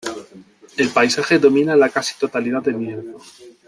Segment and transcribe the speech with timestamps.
[0.77, 3.19] El paisaje domina la casi totalidad del lienzo.